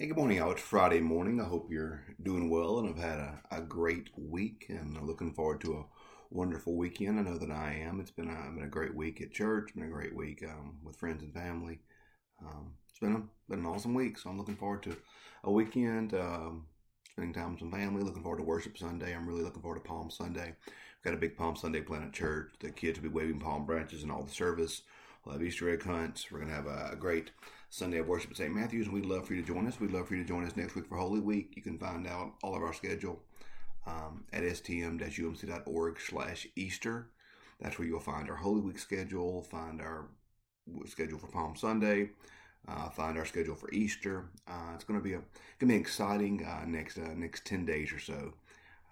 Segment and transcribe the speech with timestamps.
[0.00, 0.52] Hey, good morning, y'all.
[0.52, 1.40] It's Friday morning.
[1.40, 5.60] I hope you're doing well and have had a, a great week and looking forward
[5.62, 5.86] to a
[6.30, 7.18] wonderful weekend.
[7.18, 7.98] I know that I am.
[7.98, 10.94] It's been a, been a great week at church, been a great week um, with
[10.94, 11.80] friends and family.
[12.40, 14.96] Um, it's been, a, been an awesome week, so I'm looking forward to
[15.42, 16.66] a weekend, um,
[17.10, 19.16] spending time with some family, looking forward to Worship Sunday.
[19.16, 20.54] I'm really looking forward to Palm Sunday.
[20.64, 22.52] We've got a big Palm Sunday plan at church.
[22.60, 24.82] The kids will be waving palm branches in all the service.
[25.28, 26.32] We'll have Easter egg hunts.
[26.32, 27.32] We're going to have a, great
[27.68, 28.50] Sunday of worship at St.
[28.50, 29.78] Matthew's, and we'd love for you to join us.
[29.78, 31.52] We'd love for you to join us next week for Holy Week.
[31.54, 33.20] You can find out all of our schedule
[33.86, 37.10] um, at stm-umc.org slash Easter.
[37.60, 40.08] That's where you'll find our Holy Week schedule, find our
[40.86, 42.08] schedule for Palm Sunday,
[42.66, 44.30] uh, find our schedule for Easter.
[44.48, 45.26] Uh, it's going to be a going
[45.60, 48.32] to be exciting uh, next uh, next ten days or so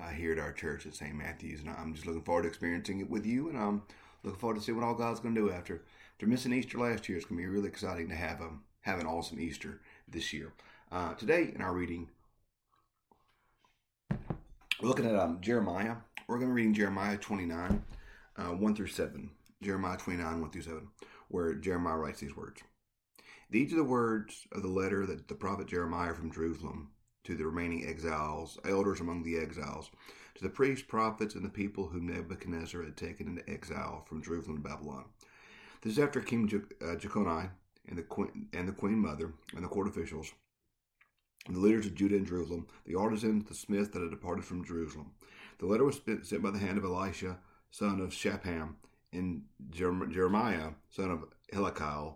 [0.00, 1.14] uh, here at our church at St.
[1.14, 3.82] Matthew's, and I'm just looking forward to experiencing it with you, and I'm
[4.22, 5.82] looking forward to seeing what all God's going to do after
[6.22, 7.18] after missing Easter last year.
[7.18, 10.52] It's going to be really exciting to have um, have an awesome Easter this year.
[10.92, 12.08] Uh, today in our reading,
[14.80, 15.96] we're looking at um, Jeremiah.
[16.28, 17.82] We're going to be reading Jeremiah 29,
[18.36, 19.30] uh, 1 through 7.
[19.64, 20.88] Jeremiah 29, 1 through 7,
[21.26, 22.62] where Jeremiah writes these words.
[23.50, 26.92] These are the words of the letter that the prophet Jeremiah from Jerusalem
[27.24, 29.90] to the remaining exiles, elders among the exiles,
[30.36, 34.58] to the priests, prophets, and the people whom Nebuchadnezzar had taken into exile from Jerusalem
[34.58, 35.06] to Babylon.
[35.82, 36.48] This is after King
[36.80, 37.50] uh, Jeconiah
[37.88, 40.32] and the queen and the queen mother and the court officials,
[41.46, 44.64] and the leaders of Judah and Jerusalem, the artisans, the smiths that had departed from
[44.64, 45.10] Jerusalem.
[45.58, 47.38] The letter was sent by the hand of Elisha,
[47.70, 48.76] son of Shaphan,
[49.12, 52.12] and Jeremiah, son of Hilkiah,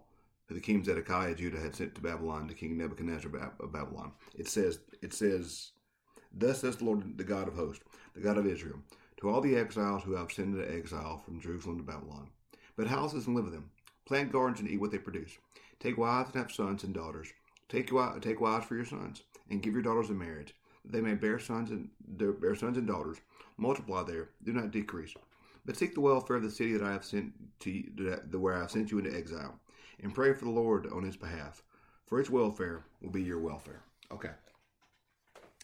[0.46, 4.12] who the king Zedekiah Judah had sent to Babylon to King Nebuchadnezzar of Babylon.
[4.38, 5.72] It says, it says,
[6.32, 7.82] Thus says the Lord, the God of hosts,
[8.14, 8.78] the God of Israel,
[9.20, 12.28] to all the exiles who have sent into exile from Jerusalem to Babylon.
[12.76, 13.70] But houses and live in them.
[14.06, 15.38] Plant gardens and eat what they produce.
[15.80, 17.28] Take wives and have sons and daughters.
[17.68, 21.14] Take, take wives for your sons, and give your daughters in marriage, that they may
[21.14, 23.18] bear sons and bear sons and daughters.
[23.56, 25.14] Multiply there, do not decrease.
[25.64, 27.84] But seek the welfare of the city that I have sent to you,
[28.38, 29.58] where I have sent you into exile,
[30.00, 31.62] and pray for the Lord on His behalf,
[32.06, 33.82] for His welfare will be your welfare.
[34.12, 34.30] Okay,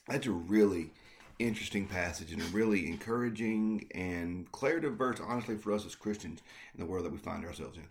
[0.09, 0.91] that's a really
[1.39, 6.41] interesting passage and really encouraging and declarative verse, honestly, for us as Christians
[6.75, 7.89] in the world that we find ourselves in.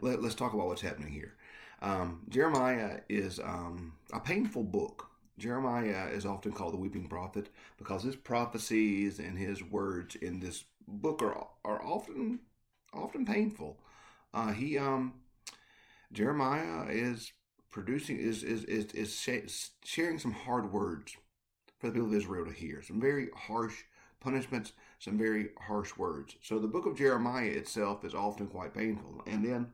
[0.00, 1.34] Let, us talk about what's happening here.
[1.82, 5.10] Um, Jeremiah is um, a painful book.
[5.38, 10.64] Jeremiah is often called the weeping prophet because his prophecies and his words in this
[10.86, 12.40] book are are often
[12.92, 13.80] often painful.
[14.32, 15.14] Uh, he um,
[16.12, 17.32] Jeremiah is
[17.70, 21.16] producing is is is, is sharing some hard words
[21.84, 22.80] for the people of Israel to hear.
[22.80, 23.82] Some very harsh
[24.18, 26.34] punishments, some very harsh words.
[26.42, 29.22] So the book of Jeremiah itself is often quite painful.
[29.26, 29.66] And then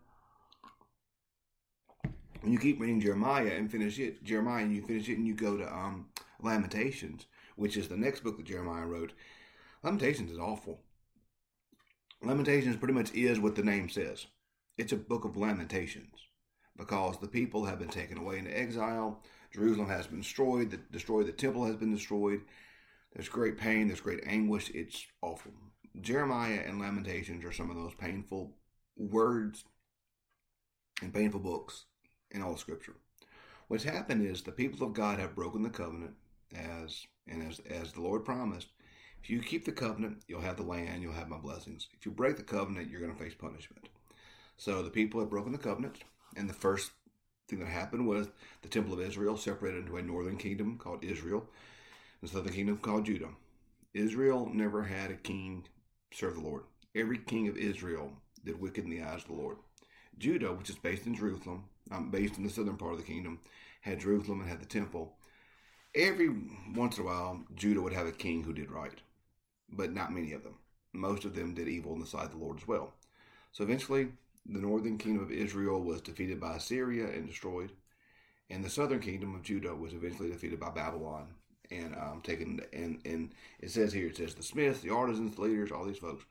[2.41, 5.35] when you keep reading Jeremiah and finish it, Jeremiah, and you finish it and you
[5.35, 6.09] go to um,
[6.43, 9.13] Lamentations, which is the next book that Jeremiah wrote,
[9.85, 10.81] Lamentations is awful.
[12.25, 14.27] Lamentations pretty much is what the name says.
[14.77, 16.17] It's a book of lamentations
[16.77, 19.23] because the people have been taken away into exile.
[19.53, 20.71] Jerusalem has been destroyed.
[20.71, 21.27] The destroyed.
[21.27, 22.41] The temple has been destroyed.
[23.13, 23.89] There's great pain.
[23.89, 24.71] There's great anguish.
[24.75, 25.53] It's awful.
[26.01, 28.53] Jeremiah and Lamentations are some of those painful
[28.97, 29.65] words
[31.03, 31.85] and painful books
[32.31, 32.95] in all Scripture.
[33.69, 36.15] What's happened is the people of God have broken the covenant,
[36.55, 38.69] as and as as the Lord promised.
[39.23, 41.03] If you keep the covenant, you'll have the land.
[41.03, 41.89] You'll have my blessings.
[41.99, 43.89] If you break the covenant, you're going to face punishment.
[44.57, 45.99] So the people have broken the covenant,
[46.37, 46.93] and the first
[47.51, 48.29] thing that happened was
[48.63, 51.45] the temple of Israel separated into a northern kingdom called Israel,
[52.21, 53.31] and southern kingdom called Judah.
[53.93, 55.65] Israel never had a king
[56.13, 56.63] serve the Lord.
[56.95, 58.13] Every king of Israel
[58.45, 59.57] did wicked in the eyes of the Lord.
[60.19, 63.41] Judah, which is based in Jerusalem, um, based in the southern part of the kingdom,
[63.81, 65.15] had Jerusalem and had the temple.
[65.95, 66.31] Every
[66.75, 69.01] once in a while, Judah would have a king who did right,
[69.69, 70.55] but not many of them.
[70.93, 72.93] Most of them did evil in the sight of the Lord as well.
[73.53, 74.09] So eventually,
[74.47, 77.73] the northern kingdom of Israel was defeated by Assyria and destroyed,
[78.49, 81.35] and the southern kingdom of Judah was eventually defeated by Babylon
[81.71, 82.61] and um, taken.
[82.73, 85.99] And and it says here, it says the smiths, the artisans, the leaders, all these
[85.99, 86.25] folks.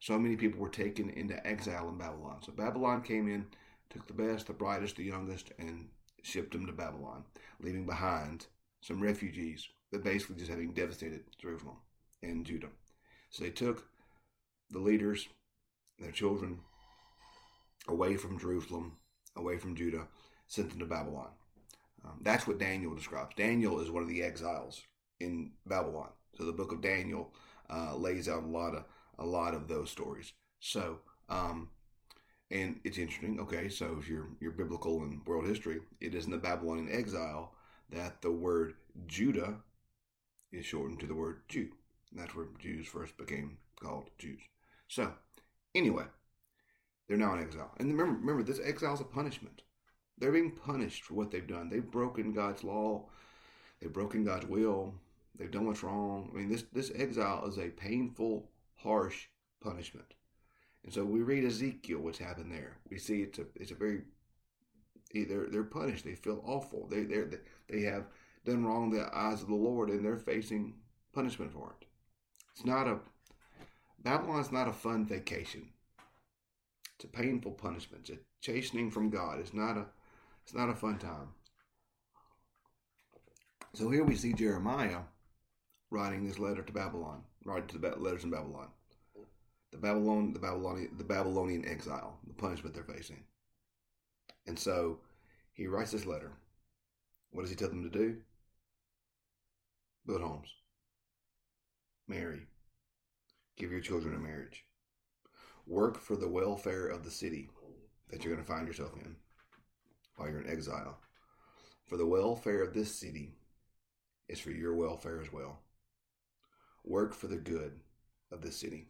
[0.00, 2.38] So many people were taken into exile in Babylon.
[2.42, 3.46] So Babylon came in,
[3.88, 5.88] took the best, the brightest, the youngest, and
[6.22, 7.24] shipped them to Babylon,
[7.60, 8.46] leaving behind
[8.80, 11.76] some refugees that basically just having devastated Jerusalem
[12.22, 12.70] and Judah.
[13.30, 13.86] So they took
[14.70, 15.28] the leaders,
[15.98, 16.60] their children,
[17.88, 18.96] away from Jerusalem,
[19.36, 20.06] away from Judah,
[20.46, 21.30] sent them to Babylon.
[22.04, 23.34] Um, that's what Daniel describes.
[23.36, 24.82] Daniel is one of the exiles
[25.20, 26.08] in Babylon.
[26.36, 27.32] So the book of Daniel
[27.70, 28.84] uh, lays out a lot of
[29.18, 30.32] a lot of those stories.
[30.58, 30.98] So,
[31.28, 31.68] um,
[32.50, 33.38] and it's interesting.
[33.40, 37.54] Okay, so if you're you're biblical in world history, it is in the Babylonian exile
[37.90, 38.74] that the word
[39.06, 39.56] Judah
[40.50, 41.68] is shortened to the word Jew.
[42.10, 44.40] And that's where Jews first became called Jews.
[44.88, 45.12] So,
[45.74, 46.04] anyway,
[47.08, 47.72] they're now in exile.
[47.78, 49.62] And remember, remember this exile is a punishment.
[50.18, 51.68] They're being punished for what they've done.
[51.68, 53.06] They've broken God's law.
[53.80, 54.94] They've broken God's will.
[55.36, 56.30] They've done what's wrong.
[56.32, 59.26] I mean, this, this exile is a painful, harsh
[59.60, 60.14] punishment.
[60.84, 62.78] And so we read Ezekiel, what's happened there.
[62.90, 64.02] We see it's a it's a very
[65.14, 66.04] they're they're punished.
[66.04, 66.88] They feel awful.
[66.88, 67.24] They they
[67.68, 68.06] they have
[68.44, 70.74] done wrong in the eyes of the Lord, and they're facing
[71.12, 71.86] punishment for it.
[72.54, 72.98] It's not a
[74.02, 75.68] Babylon's not a fun vacation.
[77.02, 78.08] It's a painful punishment.
[78.08, 79.40] It's a chastening from God.
[79.40, 79.86] It's not a
[80.44, 81.30] it's not a fun time.
[83.74, 85.00] So here we see Jeremiah
[85.90, 88.68] writing this letter to Babylon, writing to the letters in Babylon
[89.72, 93.24] the Babylon, the Babylonian, the Babylonian exile, the punishment they're facing.
[94.46, 95.00] And so
[95.54, 96.30] he writes this letter.
[97.32, 98.18] What does he tell them to do?
[100.06, 100.48] Build homes,
[102.06, 102.46] marry,
[103.56, 104.64] give your children a marriage,
[105.66, 107.48] work for the welfare of the city
[108.10, 109.16] that you're going to find yourself in
[110.16, 110.98] while you're in exile.
[111.86, 113.34] For the welfare of this city
[114.28, 115.60] is for your welfare as well.
[116.84, 117.72] Work for the good
[118.30, 118.88] of this city.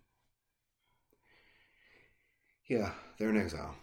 [2.69, 3.75] Yeah, they're in exile.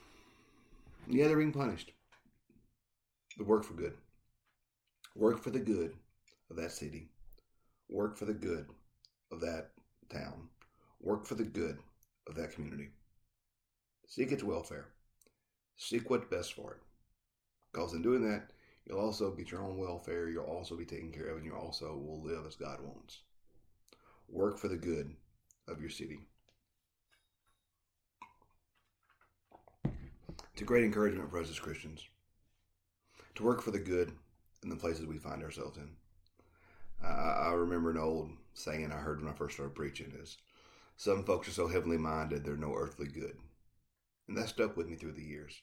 [1.07, 1.91] Yeah, they're being punished.
[3.38, 3.94] But work for good.
[5.15, 5.94] Work for the good
[6.50, 7.09] of that city.
[7.89, 8.68] Work for the good
[9.31, 9.71] of that
[10.09, 10.50] town.
[11.01, 11.77] Work for the good
[12.30, 12.90] of that community.
[14.08, 14.88] Seek its welfare.
[15.78, 16.81] Seek what's best for it.
[17.72, 18.52] Because in doing that,
[18.86, 20.30] you'll also get your own welfare.
[20.30, 23.20] You'll also be taken care of, and you also will live as God wants.
[24.28, 25.16] Work for the good
[25.68, 26.20] of your city.
[30.54, 32.06] It's a great encouragement for us as Christians
[33.36, 34.12] to work for the good
[34.64, 35.90] in the places we find ourselves in.
[37.02, 40.38] I, I remember an old saying I heard when I first started preaching is,
[41.00, 43.38] some folks are so heavenly minded they're no earthly good.
[44.28, 45.62] And that stuck with me through the years.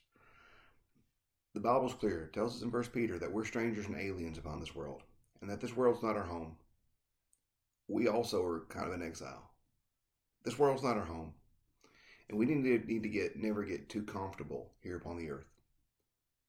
[1.53, 2.23] The Bible's clear.
[2.23, 5.03] It tells us in 1 Peter that we're strangers and aliens upon this world,
[5.39, 6.57] and that this world's not our home.
[7.87, 9.51] We also are kind of in exile.
[10.43, 11.33] This world's not our home.
[12.29, 15.53] And we need to, need to get never get too comfortable here upon the earth.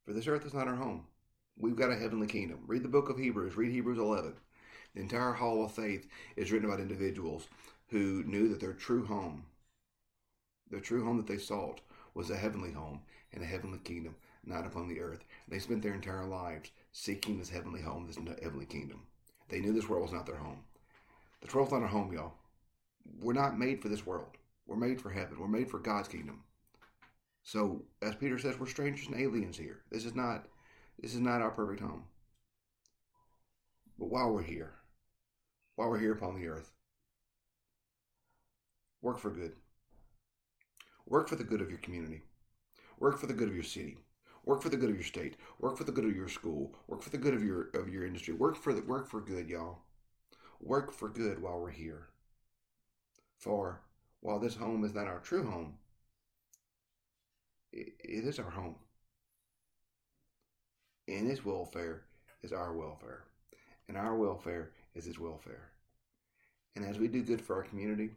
[0.06, 1.04] For this earth is not our home.
[1.58, 2.60] We've got a heavenly kingdom.
[2.66, 4.32] Read the book of Hebrews, read Hebrews 11.
[4.94, 7.48] The entire hall of faith is written about individuals
[7.88, 9.44] who knew that their true home,
[10.70, 11.80] their true home that they sought,
[12.14, 13.00] was a heavenly home
[13.32, 14.14] and a heavenly kingdom,
[14.44, 15.24] not upon the earth.
[15.48, 19.06] They spent their entire lives seeking this heavenly home, this heavenly kingdom.
[19.48, 20.64] They knew this world was not their home.
[21.40, 22.34] This world's not our home, y'all.
[23.20, 24.36] We're not made for this world.
[24.66, 25.38] We're made for heaven.
[25.38, 26.42] We're made for God's kingdom.
[27.42, 29.80] So, as Peter says, we're strangers and aliens here.
[29.90, 30.46] This is not
[31.00, 32.04] this is not our perfect home.
[33.98, 34.74] But while we're here,
[35.76, 36.72] while we're here upon the earth,
[39.02, 39.52] work for good.
[41.06, 42.22] Work for the good of your community.
[42.98, 43.96] Work for the good of your city.
[44.44, 45.36] Work for the good of your state.
[45.60, 46.74] Work for the good of your school.
[46.86, 48.34] Work for the good of your of your industry.
[48.34, 49.80] Work for the work for good, y'all.
[50.60, 52.08] Work for good while we're here.
[53.38, 53.82] For
[54.20, 55.74] while this home is not our true home,
[57.72, 58.76] it, it is our home.
[61.06, 62.02] And his welfare
[62.42, 63.24] is our welfare.
[63.88, 65.70] And our welfare is his welfare.
[66.76, 68.10] And as we do good for our community,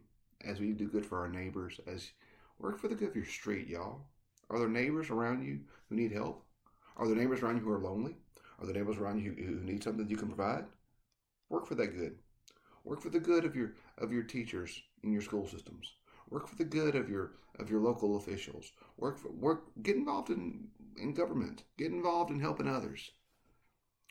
[0.44, 2.10] as we do good for our neighbors, as
[2.58, 4.06] work for the good of your street, y'all.
[4.50, 6.44] Are there neighbors around you who need help?
[6.96, 8.16] Are there neighbors around you who are lonely?
[8.58, 10.66] Are there neighbors around you who need something you can provide?
[11.48, 12.16] Work for that good.
[12.84, 15.94] Work for the good of your of your teachers in your school systems.
[16.30, 18.72] Work for the good of your of your local officials.
[18.96, 19.64] Work for work.
[19.82, 21.64] Get involved in in government.
[21.78, 23.10] Get involved in helping others.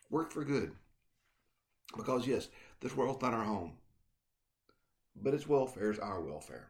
[0.10, 0.74] Work for good.
[1.96, 3.74] Because yes, this world's not our home,
[5.16, 6.70] but its welfare is our welfare.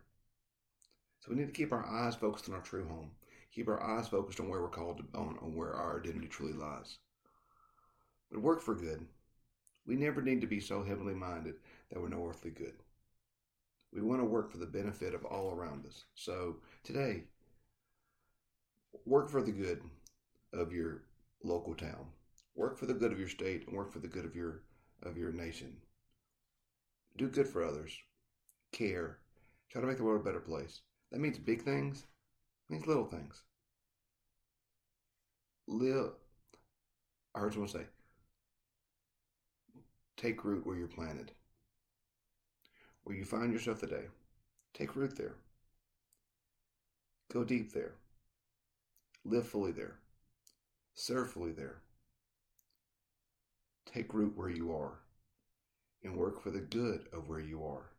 [1.21, 3.11] So we need to keep our eyes focused on our true home.
[3.53, 6.53] Keep our eyes focused on where we're called to, on, on where our identity truly
[6.53, 6.97] lies.
[8.31, 9.05] But work for good.
[9.85, 11.55] We never need to be so heavenly minded
[11.89, 12.73] that we're no earthly good.
[13.93, 16.05] We want to work for the benefit of all around us.
[16.15, 17.25] So today,
[19.05, 19.81] work for the good
[20.53, 21.03] of your
[21.43, 22.07] local town.
[22.55, 24.61] Work for the good of your state and work for the good of your
[25.03, 25.77] of your nation.
[27.17, 27.97] Do good for others.
[28.71, 29.17] Care.
[29.69, 30.81] Try to make the world a better place.
[31.11, 32.05] That means big things.
[32.69, 33.43] Means little things.
[35.67, 36.11] Live.
[37.35, 37.85] I heard someone say,
[40.17, 41.31] take root where you're planted
[43.03, 44.05] where you find yourself today.
[44.73, 45.35] Take root there.
[47.31, 47.95] Go deep there.
[49.25, 49.95] Live fully there.
[50.93, 51.81] Serve fully there.
[53.85, 54.99] take root where you are
[56.03, 57.89] and work for the good of where you are.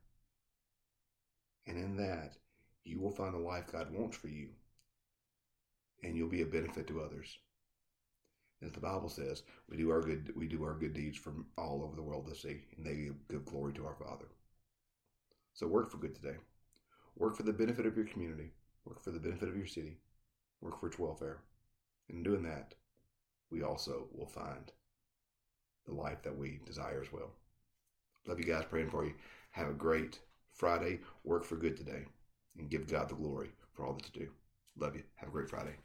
[1.67, 2.37] And in that,
[2.85, 4.49] you will find the life God wants for you,
[6.03, 7.39] and you'll be a benefit to others.
[8.65, 11.83] As the Bible says, we do our good we do our good deeds from all
[11.85, 14.27] over the world to see, and they give glory to our Father.
[15.53, 16.37] So work for good today.
[17.17, 18.53] Work for the benefit of your community.
[18.85, 19.99] Work for the benefit of your city.
[20.61, 21.43] Work for its welfare.
[22.09, 22.75] In doing that,
[23.51, 24.73] we also will find
[25.87, 27.31] the life that we desire as well.
[28.27, 28.65] Love you guys.
[28.69, 29.15] Praying for you.
[29.51, 30.21] Have a great
[30.55, 31.01] Friday.
[31.25, 32.05] Work for good today.
[32.59, 34.31] And give God the glory for all that you do.
[34.79, 35.03] Love you.
[35.17, 35.77] Have a great Friday.